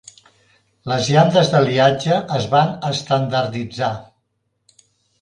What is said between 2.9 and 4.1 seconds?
estandarditzar.